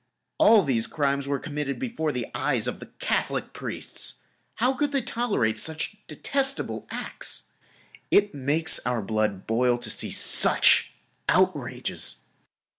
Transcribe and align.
All 0.39 0.63
these 0.63 0.87
crimes 0.87 1.27
were 1.27 1.37
committed 1.37 1.77
before 1.77 2.11
the 2.11 2.25
eyes 2.33 2.65
of 2.65 2.79
the 2.79 2.87
Catholic 2.87 3.53
priests. 3.53 4.23
How 4.55 4.73
could 4.73 4.91
they 4.93 5.03
tolerate 5.03 5.59
such 5.59 5.95
detestable 6.07 6.87
acts. 6.89 7.49
It 8.09 8.33
makes 8.33 8.79
our 8.79 9.03
blood 9.03 9.45
boil 9.45 9.77
to 9.77 9.91
see 9.91 10.09
such 10.09 10.89
outrages. 11.29 12.21